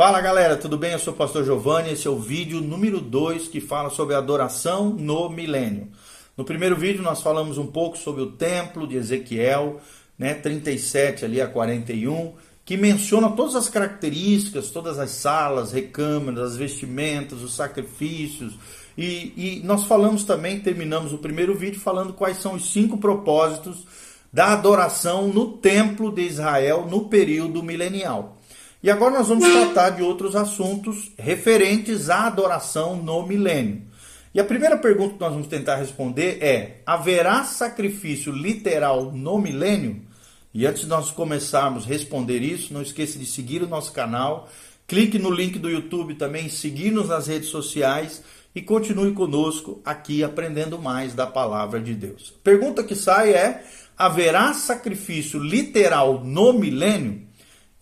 [0.00, 0.92] Fala galera, tudo bem?
[0.92, 4.88] Eu sou o pastor Giovanni, esse é o vídeo número 2 que fala sobre adoração
[4.88, 5.88] no milênio.
[6.34, 9.78] No primeiro vídeo nós falamos um pouco sobre o templo de Ezequiel,
[10.18, 12.32] né, 37 ali a 41,
[12.64, 18.54] que menciona todas as características, todas as salas, recâmaras, as vestimentas, os sacrifícios.
[18.96, 23.84] E, e nós falamos também, terminamos o primeiro vídeo falando quais são os cinco propósitos
[24.32, 28.39] da adoração no templo de Israel no período milenial.
[28.82, 33.82] E agora nós vamos tratar de outros assuntos referentes à adoração no milênio.
[34.32, 40.00] E a primeira pergunta que nós vamos tentar responder é: haverá sacrifício literal no milênio?
[40.54, 44.48] E antes de nós começarmos a responder isso, não esqueça de seguir o nosso canal,
[44.86, 48.22] clique no link do YouTube também, seguir-nos nas redes sociais
[48.54, 52.32] e continue conosco aqui aprendendo mais da palavra de Deus.
[52.42, 53.64] Pergunta que sai é:
[53.96, 57.29] haverá sacrifício literal no milênio?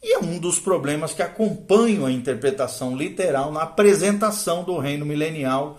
[0.03, 5.79] E é um dos problemas que acompanham a interpretação literal na apresentação do reino milenial,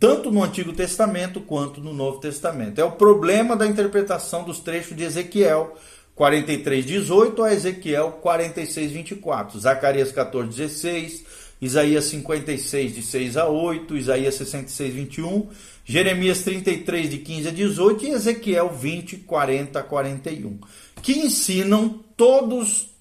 [0.00, 2.78] tanto no Antigo Testamento quanto no Novo Testamento.
[2.78, 5.76] É o problema da interpretação dos trechos de Ezequiel
[6.14, 11.24] 43, 18 a Ezequiel 46, 24, Zacarias 14, 16,
[11.60, 15.48] Isaías 56, de 6 a 8, Isaías 66, 21,
[15.84, 20.58] Jeremias 33, de 15 a 18 e Ezequiel 20, 40 a 41,
[21.02, 22.93] que ensinam todos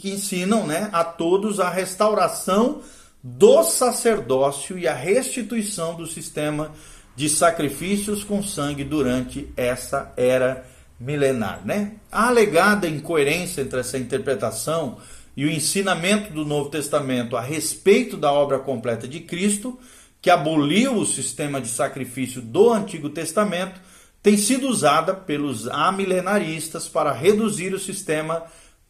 [0.00, 2.82] que ensinam né, a todos a restauração
[3.22, 6.72] do sacerdócio e a restituição do sistema
[7.16, 10.66] de sacrifícios com sangue durante essa era
[10.98, 11.64] milenar.
[11.64, 11.92] Né?
[12.10, 14.98] A alegada incoerência entre essa interpretação
[15.36, 19.78] e o ensinamento do Novo Testamento a respeito da obra completa de Cristo,
[20.20, 23.80] que aboliu o sistema de sacrifício do Antigo Testamento,
[24.22, 28.44] tem sido usada pelos amilenaristas para reduzir o sistema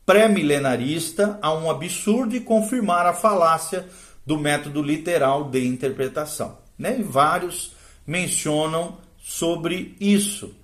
[0.07, 3.87] pré-milenarista a um absurdo e confirmar a falácia
[4.27, 6.59] do método literal de interpretação.
[6.79, 6.99] Né?
[6.99, 7.73] E vários
[8.07, 10.55] mencionam sobre isso.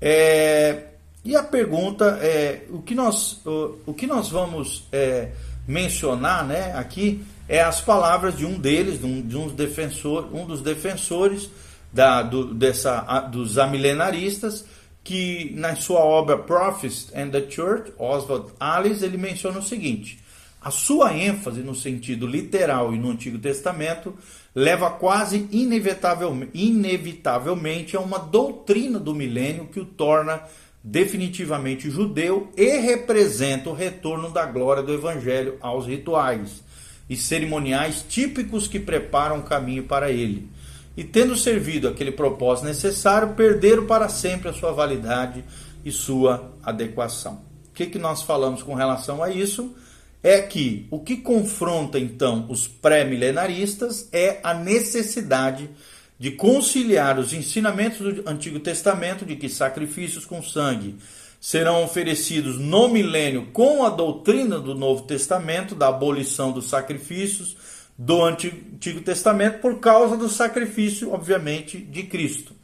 [0.00, 0.84] É,
[1.24, 5.30] e a pergunta é o que nós, o, o que nós vamos é,
[5.66, 10.46] mencionar né, aqui é as palavras de um deles, de um, de um, defensor, um
[10.46, 11.50] dos defensores
[11.92, 14.64] da, do, dessa, dos amilenaristas,
[15.08, 20.18] que na sua obra Prophets and the Church, Oswald Alice, ele menciona o seguinte:
[20.60, 24.14] a sua ênfase no sentido literal e no Antigo Testamento
[24.54, 30.42] leva quase inevitavelmente, a uma doutrina do milênio que o torna
[30.84, 36.62] definitivamente judeu e representa o retorno da glória do evangelho aos rituais
[37.08, 40.50] e cerimoniais típicos que preparam o caminho para ele
[40.98, 45.44] e, tendo servido aquele propósito necessário, perderam para sempre a sua validade
[45.84, 47.34] e sua adequação.
[47.68, 49.76] O que, que nós falamos com relação a isso?
[50.20, 55.70] É que o que confronta então os pré-milenaristas é a necessidade
[56.18, 60.96] de conciliar os ensinamentos do Antigo Testamento de que sacrifícios com sangue
[61.40, 67.56] serão oferecidos no milênio com a doutrina do Novo Testamento da abolição dos sacrifícios
[67.98, 72.54] do Antigo Testamento por causa do sacrifício, obviamente, de Cristo.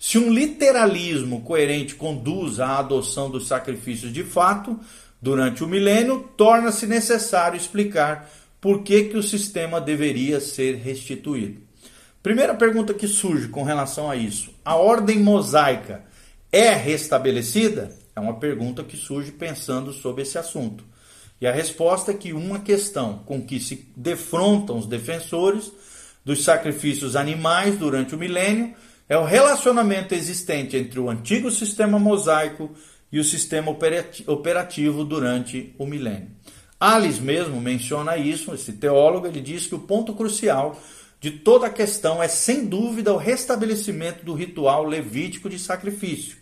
[0.00, 4.80] Se um literalismo coerente conduz à adoção dos sacrifícios de fato,
[5.22, 8.28] durante o milênio, torna-se necessário explicar
[8.60, 11.60] por que, que o sistema deveria ser restituído.
[12.22, 16.02] Primeira pergunta que surge com relação a isso: a ordem mosaica
[16.50, 17.96] é restabelecida?
[18.16, 20.84] É uma pergunta que surge pensando sobre esse assunto.
[21.40, 25.72] E a resposta é que uma questão com que se defrontam os defensores
[26.24, 28.74] dos sacrifícios animais durante o milênio
[29.08, 32.70] é o relacionamento existente entre o antigo sistema mosaico
[33.10, 33.74] e o sistema
[34.26, 36.28] operativo durante o milênio.
[36.78, 40.80] Alice mesmo menciona isso, esse teólogo, ele diz que o ponto crucial
[41.20, 46.38] de toda a questão é sem dúvida o restabelecimento do ritual levítico de sacrifício,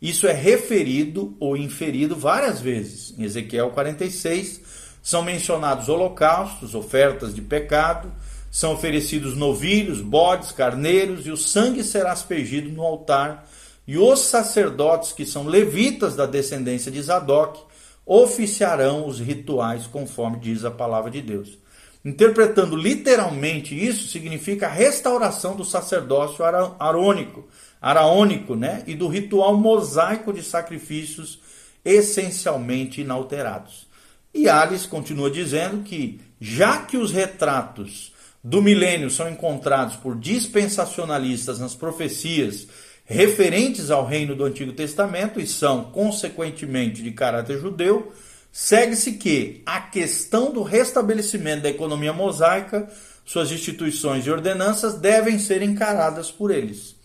[0.00, 3.14] isso é referido ou inferido várias vezes.
[3.18, 4.60] Em Ezequiel 46
[5.02, 8.12] são mencionados holocaustos, ofertas de pecado,
[8.50, 13.48] são oferecidos novilhos, bodes, carneiros, e o sangue será aspergido no altar,
[13.86, 17.60] e os sacerdotes, que são levitas da descendência de Zadok,
[18.04, 21.58] oficiarão os rituais conforme diz a palavra de Deus.
[22.04, 26.44] Interpretando literalmente isso, significa a restauração do sacerdócio
[26.78, 27.48] arônico,
[27.80, 28.82] araônico né?
[28.86, 31.40] e do ritual mosaico de sacrifícios
[31.84, 33.86] essencialmente inalterados.
[34.34, 41.58] E Alice continua dizendo que, já que os retratos do milênio são encontrados por dispensacionalistas
[41.58, 42.68] nas profecias
[43.04, 48.12] referentes ao reino do Antigo Testamento e são, consequentemente, de caráter judeu,
[48.52, 52.86] segue-se que a questão do restabelecimento da economia mosaica,
[53.24, 56.97] suas instituições e ordenanças devem ser encaradas por eles.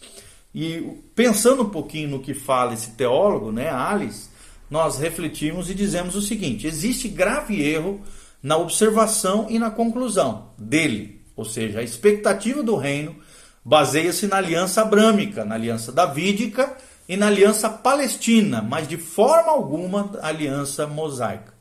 [0.54, 4.30] E pensando um pouquinho no que fala esse teólogo, né, Alice,
[4.70, 8.02] nós refletimos e dizemos o seguinte: existe grave erro
[8.42, 13.16] na observação e na conclusão dele, ou seja, a expectativa do reino
[13.64, 16.76] baseia-se na aliança abrâmica, na aliança davídica
[17.08, 21.54] e na aliança palestina, mas de forma alguma aliança mosaica.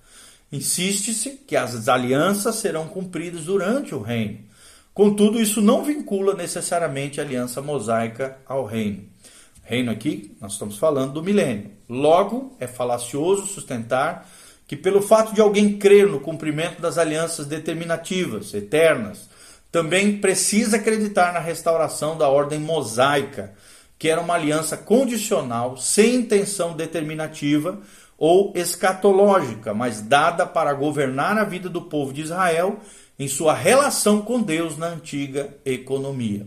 [0.51, 4.41] Insiste-se que as alianças serão cumpridas durante o reino.
[4.95, 9.05] Contudo, isso não vincula necessariamente a aliança mosaica ao reino.
[9.65, 11.71] Reino aqui, nós estamos falando do milênio.
[11.89, 14.29] Logo, é falacioso sustentar
[14.67, 19.31] que, pelo fato de alguém crer no cumprimento das alianças determinativas, eternas,
[19.71, 23.55] também precisa acreditar na restauração da ordem mosaica,
[23.99, 27.81] que era uma aliança condicional, sem intenção determinativa
[28.19, 32.79] ou escatológica, mas dada para governar a vida do povo de Israel
[33.23, 36.45] em sua relação com Deus na antiga economia.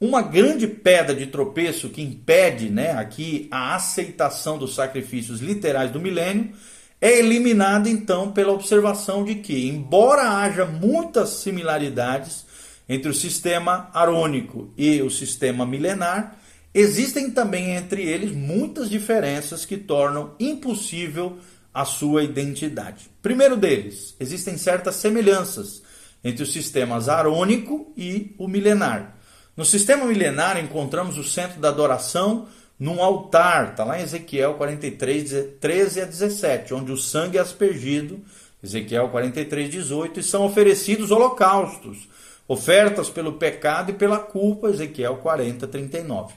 [0.00, 6.00] Uma grande pedra de tropeço que impede né, aqui a aceitação dos sacrifícios literais do
[6.00, 6.52] milênio
[7.00, 12.44] é eliminada então pela observação de que, embora haja muitas similaridades
[12.88, 16.36] entre o sistema arônico e o sistema milenar,
[16.74, 21.38] existem também entre eles muitas diferenças que tornam impossível
[21.72, 23.08] a sua identidade.
[23.22, 25.83] Primeiro deles, existem certas semelhanças
[26.24, 29.16] entre os sistemas arônico e o milenar.
[29.56, 32.48] No sistema milenar encontramos o centro da adoração
[32.78, 38.20] num altar, está lá em Ezequiel 43, 13 a 17, onde o sangue é aspergido,
[38.62, 42.08] Ezequiel 43, 18, e são oferecidos holocaustos,
[42.48, 46.34] ofertas pelo pecado e pela culpa, Ezequiel 40, 39.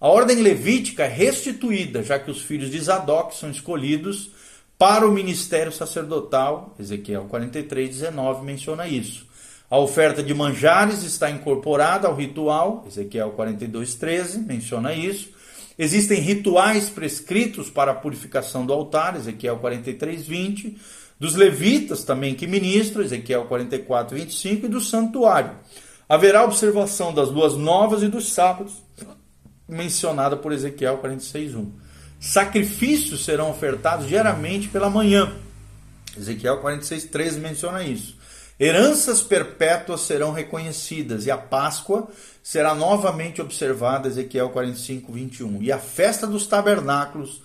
[0.00, 4.30] A ordem levítica é restituída, já que os filhos de Zadok são escolhidos
[4.78, 9.26] para o ministério sacerdotal, Ezequiel 43, 19 menciona isso.
[9.70, 15.30] A oferta de manjares está incorporada ao ritual, Ezequiel 42, 13 menciona isso.
[15.78, 20.76] Existem rituais prescritos para a purificação do altar, Ezequiel 43, 20.
[21.20, 24.66] Dos levitas também que ministram, Ezequiel 44, 25.
[24.66, 25.52] E do santuário.
[26.08, 28.72] Haverá observação das luas novas e dos sábados,
[29.68, 31.72] mencionada por Ezequiel 46, 1.
[32.18, 35.32] Sacrifícios serão ofertados diariamente pela manhã.
[36.18, 38.19] Ezequiel 46, 13 menciona isso.
[38.60, 42.08] Heranças perpétuas serão reconhecidas e a Páscoa
[42.42, 45.62] será novamente observada, Ezequiel 45, 21.
[45.62, 47.40] E a festa dos tabernáculos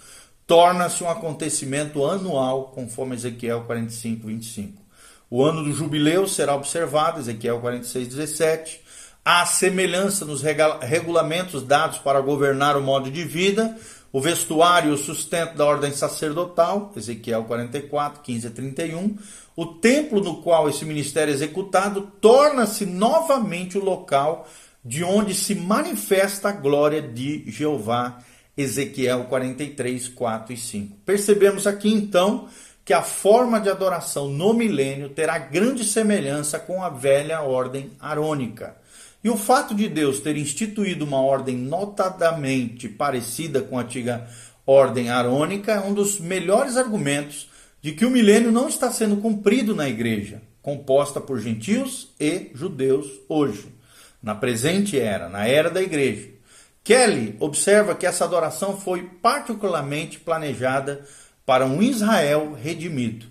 [0.45, 4.81] torna-se um acontecimento anual, conforme Ezequiel 45, 25.
[5.29, 8.81] O ano do jubileu será observado, Ezequiel 46, 17.
[9.23, 10.43] Há semelhança nos
[10.81, 13.75] regulamentos dados para governar o modo de vida,
[14.15, 19.17] o vestuário e o sustento da ordem sacerdotal, Ezequiel 44, 15 a 31,
[19.57, 24.47] o templo no qual esse ministério é executado torna-se novamente o local
[24.85, 28.19] de onde se manifesta a glória de Jeová,
[28.55, 30.97] Ezequiel 43, 4 e 5.
[31.05, 32.47] Percebemos aqui então
[32.85, 38.77] que a forma de adoração no milênio terá grande semelhança com a velha ordem arônica.
[39.25, 44.29] E o fato de Deus ter instituído uma ordem notadamente parecida com a antiga
[44.67, 47.49] ordem arônica é um dos melhores argumentos
[47.81, 53.07] de que o milênio não está sendo cumprido na igreja, composta por gentios e judeus
[53.27, 53.65] hoje,
[54.21, 56.29] na presente era, na era da igreja.
[56.83, 61.03] Kelly observa que essa adoração foi particularmente planejada
[61.43, 63.25] para um Israel redimido.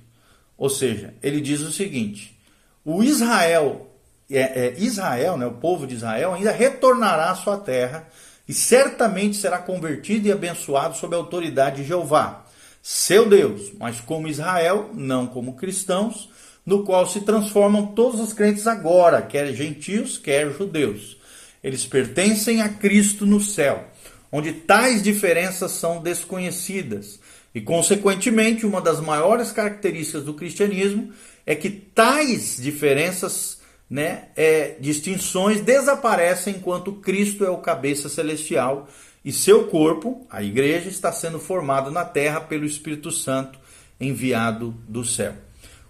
[0.59, 2.37] Ou seja, ele diz o seguinte:
[2.85, 3.94] o Israel
[4.31, 8.07] é, é, Israel, né, o povo de Israel, ainda retornará à sua terra
[8.49, 12.45] e certamente será convertido e abençoado sob a autoridade de Jeová,
[12.83, 16.29] seu Deus, mas como Israel, não como cristãos,
[16.67, 21.17] no qual se transformam todos os crentes agora, quer gentios, quer judeus.
[21.63, 23.85] Eles pertencem a Cristo no céu,
[24.31, 27.19] onde tais diferenças são desconhecidas.
[27.55, 31.13] E, consequentemente, uma das maiores características do cristianismo
[31.47, 38.89] é que tais diferenças né, é, distinções desaparecem enquanto Cristo é o cabeça celestial
[39.25, 43.59] e seu corpo, a igreja, está sendo formado na terra pelo Espírito Santo
[43.99, 45.33] enviado do céu.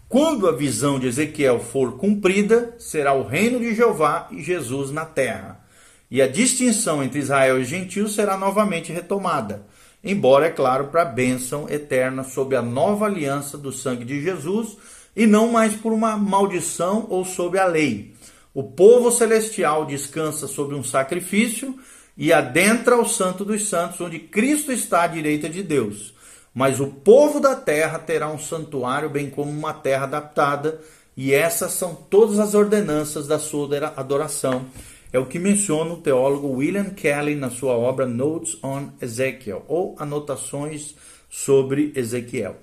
[0.09, 5.05] Quando a visão de Ezequiel for cumprida, será o reino de Jeová e Jesus na
[5.05, 5.61] terra.
[6.09, 9.67] E a distinção entre Israel e gentios será novamente retomada,
[10.05, 14.77] embora, é claro, para a bênção eterna sob a nova aliança do sangue de Jesus
[15.15, 18.15] e não mais por uma maldição ou sob a lei.
[18.53, 21.79] O povo celestial descansa sobre um sacrifício
[22.17, 26.15] e adentra o Santo dos Santos, onde Cristo está à direita de Deus.
[26.55, 30.81] mas o povo da terra terá um santuário, bem como uma terra adaptada,
[31.17, 34.67] e essas são todas as ordenanças da sua adoração.
[35.13, 39.97] É o que menciona o teólogo William Kelly na sua obra Notes on Ezekiel, ou
[39.99, 40.95] Anotações
[41.29, 42.57] sobre Ezequiel.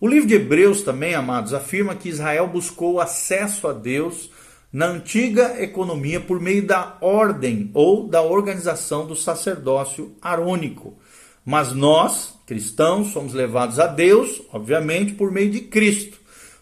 [0.00, 4.30] O livro de Hebreus também, amados, afirma que Israel buscou acesso a Deus
[4.72, 10.96] na antiga economia por meio da ordem ou da organização do sacerdócio arônico.
[11.44, 16.16] Mas nós, cristãos, somos levados a Deus, obviamente, por meio de Cristo,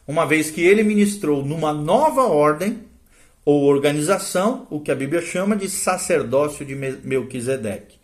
[0.07, 2.85] uma vez que ele ministrou numa nova ordem
[3.45, 7.97] ou organização, o que a Bíblia chama de sacerdócio de Melquisedeque.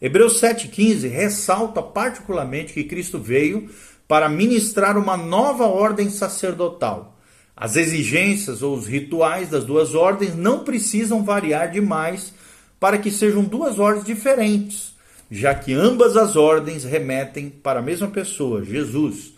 [0.00, 3.68] Hebreus 7,15 ressalta particularmente que Cristo veio
[4.08, 7.18] para ministrar uma nova ordem sacerdotal.
[7.54, 12.32] As exigências ou os rituais das duas ordens não precisam variar demais
[12.80, 14.94] para que sejam duas ordens diferentes,
[15.30, 19.34] já que ambas as ordens remetem para a mesma pessoa, Jesus,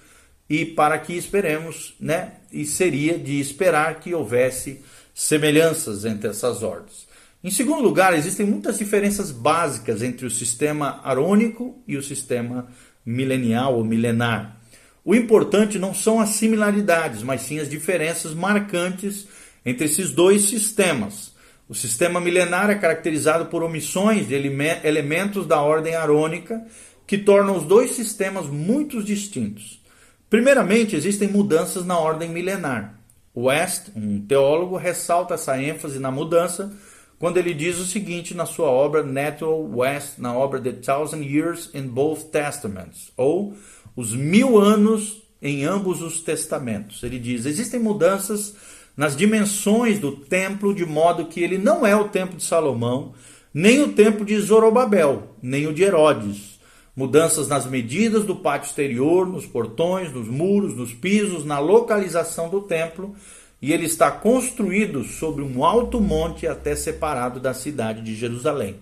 [0.48, 2.34] e para que esperemos, né?
[2.52, 4.82] E seria de esperar que houvesse
[5.14, 7.08] semelhanças entre essas ordens.
[7.42, 12.68] Em segundo lugar, existem muitas diferenças básicas entre o sistema arônico e o sistema
[13.04, 14.59] milenial ou milenar.
[15.04, 19.26] O importante não são as similaridades, mas sim as diferenças marcantes
[19.64, 21.32] entre esses dois sistemas.
[21.68, 26.64] O sistema milenar é caracterizado por omissões de elementos da ordem arônica
[27.06, 29.80] que tornam os dois sistemas muito distintos.
[30.28, 33.00] Primeiramente, existem mudanças na ordem milenar.
[33.36, 36.72] West, um teólogo, ressalta essa ênfase na mudança
[37.20, 41.70] quando ele diz o seguinte na sua obra Natural West, na obra The Thousand Years
[41.74, 43.54] in Both Testaments, ou
[43.96, 47.02] os mil anos em ambos os testamentos.
[47.02, 48.54] Ele diz: existem mudanças
[48.96, 53.14] nas dimensões do templo, de modo que ele não é o templo de Salomão,
[53.52, 56.60] nem o templo de Zorobabel, nem o de Herodes.
[56.94, 62.60] Mudanças nas medidas do pátio exterior, nos portões, nos muros, nos pisos, na localização do
[62.60, 63.14] templo,
[63.62, 68.76] e ele está construído sobre um alto monte até separado da cidade de Jerusalém.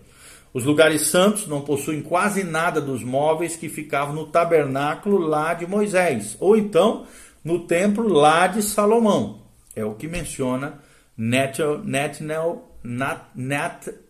[0.53, 5.67] Os lugares santos não possuem quase nada dos móveis que ficavam no tabernáculo lá de
[5.67, 7.07] Moisés, ou então
[7.45, 9.43] no templo lá de Salomão.
[9.77, 10.81] É o que menciona
[11.17, 12.69] Nathaniel,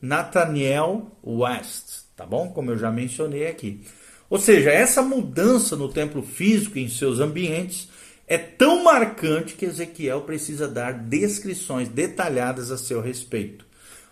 [0.01, 2.51] Nathaniel West, tá bom?
[2.51, 3.83] Como eu já mencionei aqui.
[4.31, 7.89] Ou seja, essa mudança no templo físico e em seus ambientes
[8.27, 13.68] é tão marcante que Ezequiel precisa dar descrições detalhadas a seu respeito.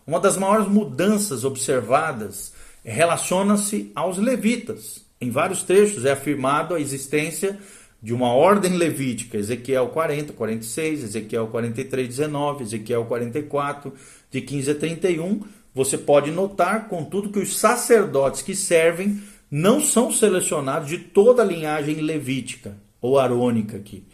[0.06, 2.52] Uma das maiores mudanças observadas
[2.84, 5.04] relaciona-se aos levitas.
[5.20, 7.58] Em vários trechos é afirmado a existência
[8.00, 13.92] de uma ordem levítica, Ezequiel 40, 46, Ezequiel 43, 19, Ezequiel 44,
[14.30, 15.40] de 15 a 31.
[15.74, 19.20] Você pode notar, contudo, que os sacerdotes que servem
[19.50, 24.04] não são selecionados de toda a linhagem levítica ou arônica aqui,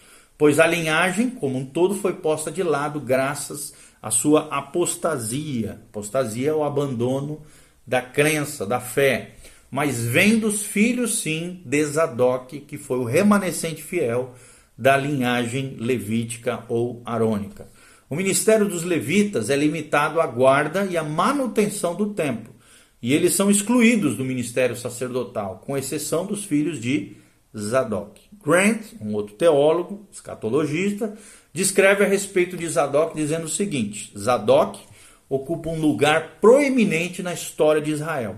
[0.42, 3.72] pois a linhagem como um todo foi posta de lado graças
[4.02, 5.80] a sua apostasia.
[5.88, 7.42] Apostasia é o abandono
[7.86, 9.36] da crença, da fé.
[9.70, 14.34] Mas vem dos filhos, sim, de Zadok, que foi o remanescente fiel
[14.76, 17.68] da linhagem levítica ou arônica.
[18.10, 22.52] O ministério dos levitas é limitado à guarda e à manutenção do templo,
[23.00, 27.21] e eles são excluídos do ministério sacerdotal, com exceção dos filhos de
[27.56, 28.20] Zadok.
[28.44, 31.16] Grant, um outro teólogo, escatologista,
[31.52, 34.80] descreve a respeito de Zadok dizendo o seguinte: Zadok
[35.28, 38.36] ocupa um lugar proeminente na história de Israel.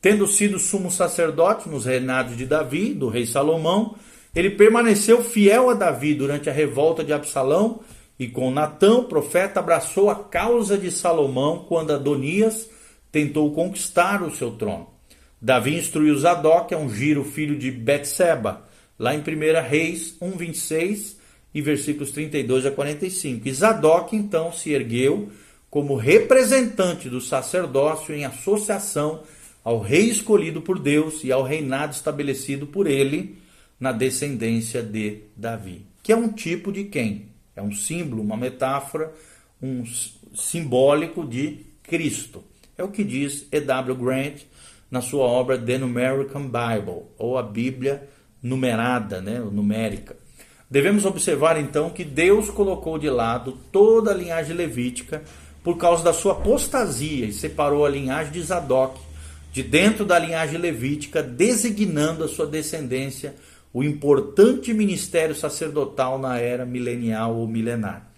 [0.00, 3.96] Tendo sido sumo sacerdote nos reinados de Davi, do rei Salomão,
[4.34, 7.80] ele permaneceu fiel a Davi durante a revolta de Absalão
[8.18, 12.68] e com Natão, profeta, abraçou a causa de Salomão quando Adonias
[13.12, 14.95] tentou conquistar o seu trono.
[15.40, 18.66] Davi instruiu Zadok a ungir o filho de Betseba,
[18.98, 19.22] lá em 1
[19.68, 21.16] Reis 1:26
[21.54, 23.48] e versículos 32 a 45.
[23.48, 25.30] E Zadok então se ergueu
[25.70, 29.22] como representante do sacerdócio em associação
[29.62, 33.36] ao rei escolhido por Deus e ao reinado estabelecido por ele
[33.80, 35.84] na descendência de Davi.
[36.02, 37.26] Que é um tipo de quem?
[37.54, 39.12] É um símbolo, uma metáfora,
[39.60, 39.84] um
[40.34, 42.44] simbólico de Cristo.
[42.78, 43.96] É o que diz E.W.
[43.96, 44.42] Grant
[44.90, 48.08] na sua obra The Numerican Bible, ou a Bíblia
[48.42, 50.16] numerada, né, numérica.
[50.70, 55.22] Devemos observar então que Deus colocou de lado toda a linhagem levítica
[55.62, 59.00] por causa da sua apostasia e separou a linhagem de Zadok
[59.52, 63.34] de dentro da linhagem levítica, designando a sua descendência
[63.72, 68.10] o importante ministério sacerdotal na era milenial ou milenar.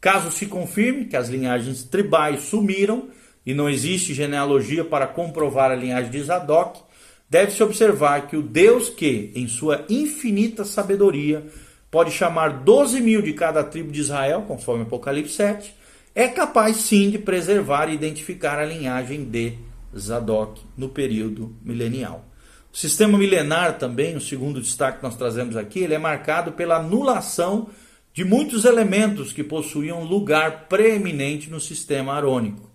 [0.00, 3.08] Caso se confirme que as linhagens tribais sumiram
[3.44, 6.80] e não existe genealogia para comprovar a linhagem de Zadok,
[7.28, 11.44] deve-se observar que o Deus que, em sua infinita sabedoria,
[11.90, 15.74] pode chamar 12 mil de cada tribo de Israel, conforme Apocalipse 7,
[16.14, 19.54] é capaz sim de preservar e identificar a linhagem de
[19.96, 22.24] Zadok no período milenial.
[22.72, 26.76] O sistema milenar também, o segundo destaque que nós trazemos aqui, ele é marcado pela
[26.76, 27.68] anulação
[28.14, 32.71] de muitos elementos que possuíam lugar preeminente no sistema arônico.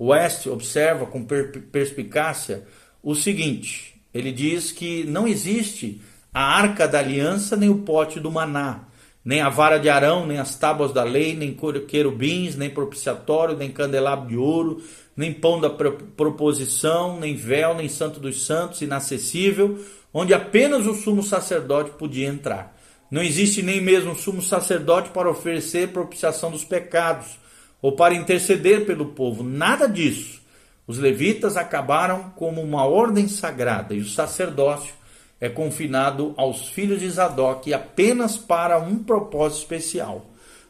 [0.00, 2.64] West observa com perspicácia
[3.02, 6.00] o seguinte: ele diz que não existe
[6.32, 8.84] a arca da aliança nem o pote do maná,
[9.24, 11.56] nem a vara de Arão, nem as tábuas da lei, nem
[11.86, 14.82] querubins, nem propiciatório, nem candelabro de ouro,
[15.16, 19.78] nem pão da proposição, nem véu, nem santo dos santos, inacessível,
[20.12, 22.76] onde apenas o sumo sacerdote podia entrar.
[23.10, 27.41] Não existe nem mesmo sumo sacerdote para oferecer propiciação dos pecados
[27.82, 30.40] ou para interceder pelo povo, nada disso.
[30.86, 34.94] Os levitas acabaram como uma ordem sagrada e o sacerdócio
[35.40, 40.24] é confinado aos filhos de Zadok apenas para um propósito especial.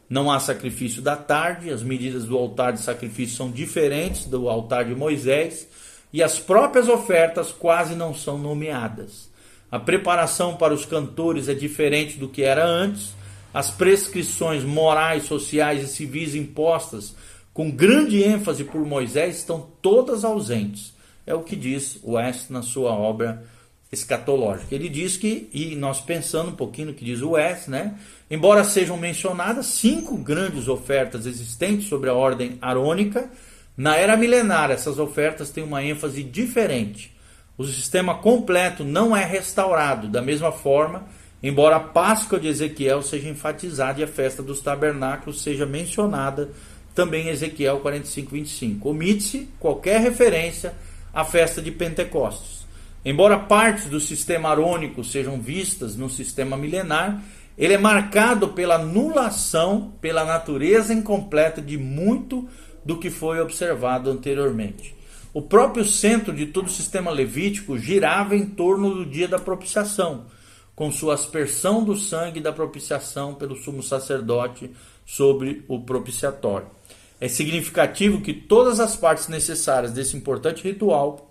[0.09, 4.85] Não há sacrifício da tarde, as medidas do altar de sacrifício são diferentes do altar
[4.85, 5.67] de Moisés
[6.11, 9.31] e as próprias ofertas quase não são nomeadas.
[9.71, 13.15] A preparação para os cantores é diferente do que era antes.
[13.53, 17.15] As prescrições morais, sociais e civis impostas
[17.53, 20.93] com grande ênfase por Moisés estão todas ausentes.
[21.25, 23.43] É o que diz West na sua obra
[23.91, 24.73] escatológica.
[24.73, 27.95] Ele diz que, e nós pensando um pouquinho no que diz o West, né?
[28.29, 33.29] Embora sejam mencionadas cinco grandes ofertas existentes sobre a ordem arônica,
[33.77, 37.15] na era milenar essas ofertas têm uma ênfase diferente.
[37.55, 41.03] O sistema completo não é restaurado da mesma forma,
[41.43, 46.49] embora a Páscoa de Ezequiel seja enfatizada e a festa dos tabernáculos seja mencionada
[46.95, 48.89] também em Ezequiel 45, 25.
[48.89, 50.73] Omite-se qualquer referência
[51.13, 52.63] à festa de Pentecostes.
[53.05, 57.21] Embora partes do sistema arônico sejam vistas no sistema milenar,
[57.57, 62.47] ele é marcado pela anulação, pela natureza incompleta de muito
[62.85, 64.95] do que foi observado anteriormente.
[65.33, 70.25] O próprio centro de todo o sistema levítico girava em torno do dia da propiciação,
[70.75, 74.71] com sua aspersão do sangue da propiciação pelo sumo sacerdote
[75.05, 76.67] sobre o propiciatório.
[77.19, 81.29] É significativo que todas as partes necessárias desse importante ritual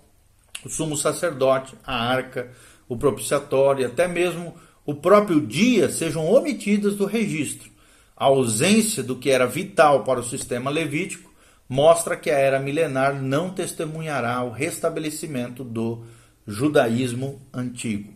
[0.65, 2.51] o sumo sacerdote, a arca,
[2.87, 7.69] o propiciatório e até mesmo o próprio dia sejam omitidas do registro.
[8.15, 11.31] A ausência do que era vital para o sistema levítico
[11.67, 16.03] mostra que a era milenar não testemunhará o restabelecimento do
[16.47, 18.13] judaísmo antigo.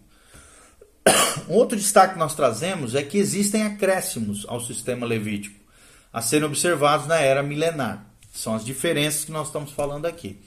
[1.48, 5.58] Um outro destaque que nós trazemos é que existem acréscimos ao sistema levítico
[6.12, 8.06] a serem observados na era milenar.
[8.34, 10.40] São as diferenças que nós estamos falando aqui.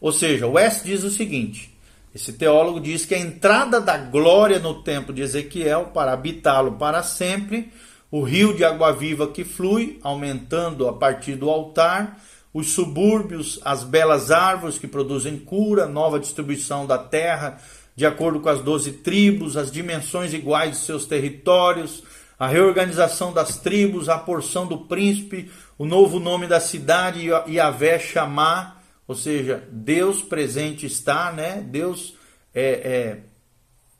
[0.00, 1.76] Ou seja, West diz o seguinte:
[2.14, 7.02] esse teólogo diz que a entrada da glória no templo de Ezequiel para habitá-lo para
[7.02, 7.72] sempre,
[8.10, 12.20] o rio de água viva que flui, aumentando a partir do altar,
[12.54, 17.60] os subúrbios, as belas árvores que produzem cura, nova distribuição da terra
[17.98, 22.04] de acordo com as doze tribos, as dimensões iguais de seus territórios,
[22.38, 28.84] a reorganização das tribos, a porção do príncipe, o novo nome da cidade, Yahvé Chamar,
[29.04, 31.60] ou seja, Deus presente está, né?
[31.60, 32.14] Deus
[32.54, 33.18] é, é,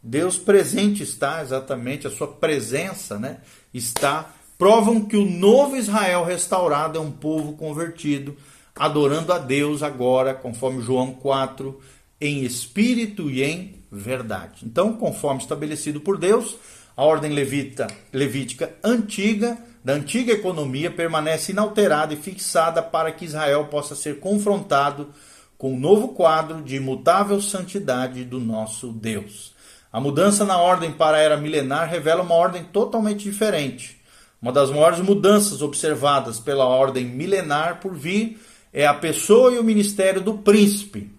[0.01, 3.39] Deus presente está, exatamente, a sua presença, né?
[3.75, 8.37] Está provam que o novo Israel restaurado é um povo convertido,
[8.77, 11.81] adorando a Deus agora, conforme João 4,
[12.21, 14.65] em espírito e em verdade.
[14.65, 16.57] Então, conforme estabelecido por Deus,
[16.97, 23.67] a ordem levita, levítica antiga da antiga economia permanece inalterada e fixada para que Israel
[23.67, 25.09] possa ser confrontado
[25.57, 29.55] com o um novo quadro de imutável santidade do nosso Deus.
[29.91, 33.99] A mudança na ordem para a era milenar revela uma ordem totalmente diferente.
[34.43, 38.39] Uma das maiores mudanças observadas pela ordem milenar por vir
[38.73, 41.11] é a pessoa e o ministério do príncipe,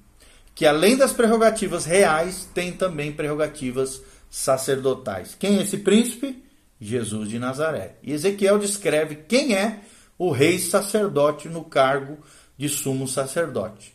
[0.60, 5.34] que além das prerrogativas reais, tem também prerrogativas sacerdotais.
[5.40, 6.44] Quem é esse príncipe?
[6.82, 7.96] Jesus de Nazaré.
[8.04, 9.80] E Ezequiel descreve quem é
[10.18, 12.18] o rei sacerdote no cargo
[12.58, 13.94] de sumo sacerdote.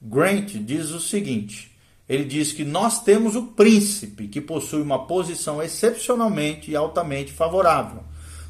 [0.00, 1.76] Grant diz o seguinte:
[2.08, 8.02] ele diz que nós temos o príncipe que possui uma posição excepcionalmente e altamente favorável.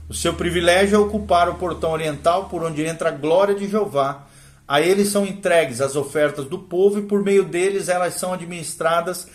[0.09, 4.29] O seu privilégio é ocupar o portão oriental por onde entra a glória de Jeová.
[4.68, 9.29] A ele são entregues as ofertas do povo e por meio deles elas são administradas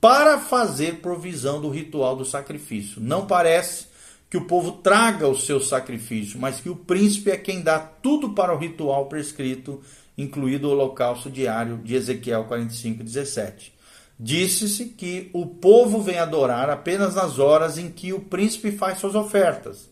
[0.00, 3.00] para fazer provisão do ritual do sacrifício.
[3.00, 3.86] Não parece
[4.30, 8.30] que o povo traga o seu sacrifício, mas que o príncipe é quem dá tudo
[8.30, 9.80] para o ritual prescrito,
[10.16, 13.72] incluído o holocausto diário de Ezequiel 45, 17.
[14.20, 19.14] disse-se que o povo vem adorar apenas nas horas em que o príncipe faz suas
[19.14, 19.87] ofertas,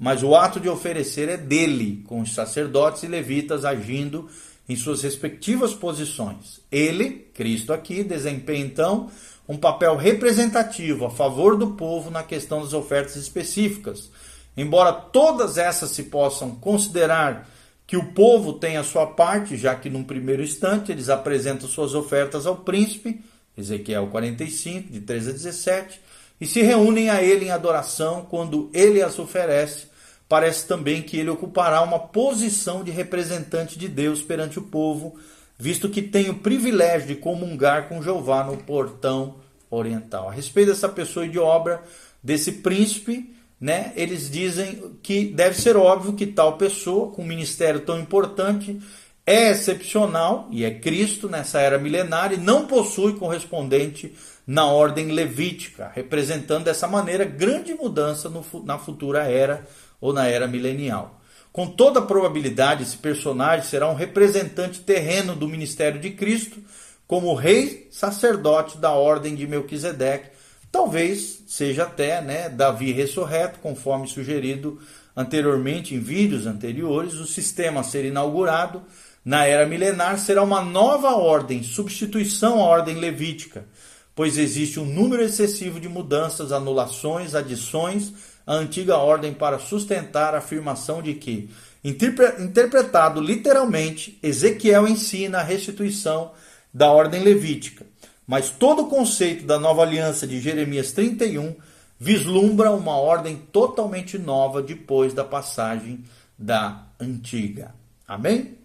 [0.00, 4.30] mas o ato de oferecer é dele, com os sacerdotes e levitas agindo
[4.66, 6.62] em suas respectivas posições.
[6.72, 9.10] Ele, Cristo aqui, desempenha então
[9.46, 14.10] um papel representativo a favor do povo na questão das ofertas específicas.
[14.56, 17.50] Embora todas essas se possam considerar
[17.86, 21.92] que o povo tem a sua parte, já que num primeiro instante eles apresentam suas
[21.92, 23.20] ofertas ao príncipe,
[23.58, 26.00] Ezequiel 45, de 13 a 17,
[26.40, 29.89] e se reúnem a ele em adoração quando ele as oferece.
[30.30, 35.18] Parece também que ele ocupará uma posição de representante de Deus perante o povo,
[35.58, 39.34] visto que tem o privilégio de comungar com Jeová no portão
[39.68, 40.28] oriental.
[40.28, 41.82] A respeito dessa pessoa e de obra
[42.22, 47.80] desse príncipe, né, eles dizem que deve ser óbvio que tal pessoa, com um ministério
[47.80, 48.80] tão importante,
[49.26, 54.14] é excepcional e é Cristo nessa era milenária e não possui correspondente
[54.46, 59.66] na ordem levítica, representando dessa maneira grande mudança no, na futura era
[60.00, 61.20] ou na era milenial.
[61.52, 66.58] Com toda probabilidade, esse personagem será um representante terreno do ministério de Cristo,
[67.06, 70.30] como rei sacerdote da ordem de Melquisedeque,
[70.70, 74.80] talvez seja até né, Davi ressurreto, conforme sugerido
[75.16, 78.82] anteriormente em vídeos anteriores, o sistema a ser inaugurado
[79.24, 83.66] na era milenar será uma nova ordem, substituição à ordem levítica,
[84.14, 88.12] pois existe um número excessivo de mudanças, anulações, adições
[88.46, 91.50] à antiga ordem para sustentar a afirmação de que,
[91.82, 96.32] interpretado literalmente, Ezequiel ensina a restituição
[96.72, 97.86] da ordem levítica.
[98.26, 101.54] Mas todo o conceito da nova aliança de Jeremias 31
[101.98, 106.04] vislumbra uma ordem totalmente nova depois da passagem
[106.38, 107.74] da antiga.
[108.06, 108.56] Amém?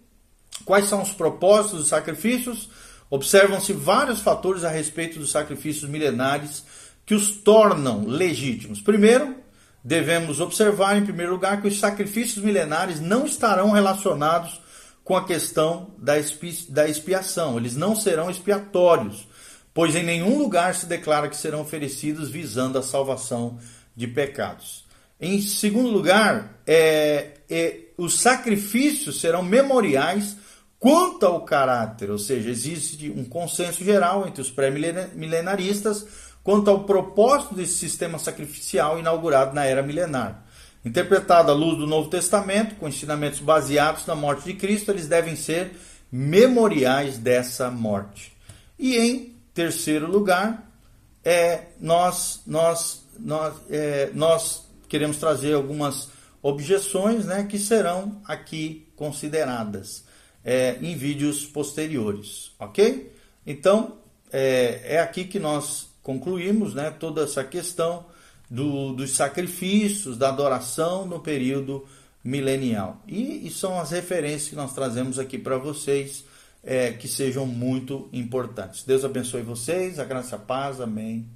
[0.64, 2.70] Quais são os propósitos dos sacrifícios?
[3.10, 6.64] Observam-se vários fatores a respeito dos sacrifícios milenares
[7.04, 8.80] que os tornam legítimos.
[8.80, 9.35] Primeiro,
[9.86, 14.60] devemos observar, em primeiro lugar, que os sacrifícios milenares não estarão relacionados
[15.04, 17.56] com a questão da, expi da expiação.
[17.56, 19.28] Eles não serão expiatórios,
[19.72, 23.60] pois em nenhum lugar se declara que serão oferecidos visando a salvação
[23.94, 24.84] de pecados.
[25.20, 30.36] Em segundo lugar, é, é, os sacrifícios serão memoriais
[30.80, 37.56] quanto ao caráter, ou seja, existe um consenso geral entre os pré-milenaristas quanto ao propósito
[37.56, 40.46] desse sistema sacrificial inaugurado na era milenar.
[40.84, 45.34] Interpretado à luz do Novo Testamento, com ensinamentos baseados na morte de Cristo, eles devem
[45.34, 45.76] ser
[46.10, 48.32] memoriais dessa morte.
[48.78, 50.70] E em terceiro lugar,
[51.24, 60.04] é, nós, nós, nós, é, nós queremos trazer algumas objeções né, que serão aqui consideradas
[60.44, 63.12] é, em vídeos posteriores, ok?
[63.44, 63.98] Então,
[64.32, 68.06] é, é aqui que nós concluímos né, toda essa questão
[68.48, 71.84] do, dos sacrifícios, da adoração no período
[72.22, 73.02] milenial.
[73.08, 76.24] E, e são as referências que nós trazemos aqui para vocês,
[76.62, 78.84] é, que sejam muito importantes.
[78.84, 81.26] Deus abençoe vocês, a graça a paz, amém.